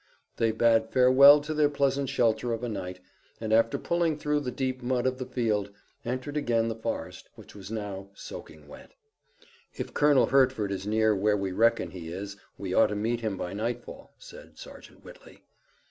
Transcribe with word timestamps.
They 0.37 0.51
bade 0.51 0.89
farewell 0.89 1.41
to 1.41 1.53
their 1.53 1.69
pleasant 1.69 2.09
shelter 2.09 2.51
of 2.53 2.63
a 2.63 2.67
night, 2.67 2.99
and, 3.39 3.53
after 3.53 3.77
pulling 3.77 4.17
through 4.17 4.39
the 4.39 4.49
deep 4.49 4.81
mud 4.81 5.05
of 5.05 5.19
the 5.19 5.27
field, 5.27 5.69
entered 6.03 6.35
again 6.35 6.69
the 6.69 6.75
forest, 6.75 7.29
which 7.35 7.53
was 7.53 7.69
now 7.69 8.09
soaking 8.15 8.67
wet. 8.67 8.95
"If 9.75 9.93
Colonel 9.93 10.25
Hertford 10.25 10.71
is 10.71 10.87
near 10.87 11.15
where 11.15 11.37
we 11.37 11.51
reckon 11.51 11.91
he 11.91 12.11
is 12.11 12.35
we 12.57 12.73
ought 12.73 12.87
to 12.87 12.95
meet 12.95 13.19
him 13.19 13.37
by 13.37 13.53
nightfall," 13.53 14.15
said 14.17 14.57
Sergeant 14.57 15.03
Whitley. 15.05 15.43